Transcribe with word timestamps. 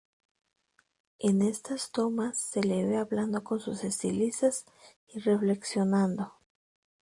En 1.19 1.43
estas 1.43 1.91
tomas, 1.91 2.39
se 2.39 2.63
le 2.63 2.83
ve 2.87 2.97
hablando 2.97 3.43
con 3.43 3.59
sus 3.59 3.83
estilistas 3.83 4.65
y 5.07 5.19
reflexionando. 5.19 6.33